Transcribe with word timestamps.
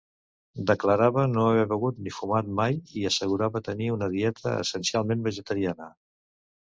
Declarava 0.69 1.25
no 1.33 1.41
haver 1.49 1.65
begut 1.73 1.99
ni 2.07 2.13
fumat 2.15 2.49
mai, 2.59 2.79
i 3.01 3.05
assegurava 3.09 3.61
tenir 3.67 3.91
una 3.97 4.07
dieta 4.15 4.55
essencialment 4.63 5.23
vegetariana. 5.29 5.91